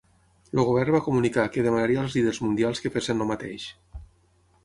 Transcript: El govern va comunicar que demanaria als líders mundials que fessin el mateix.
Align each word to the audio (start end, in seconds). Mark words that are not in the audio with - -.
El 0.53 0.61
govern 0.69 0.95
va 0.95 1.01
comunicar 1.07 1.43
que 1.57 1.65
demanaria 1.67 2.01
als 2.05 2.17
líders 2.19 2.41
mundials 2.45 2.83
que 2.85 2.93
fessin 2.95 3.21
el 3.25 3.29
mateix. 3.35 3.67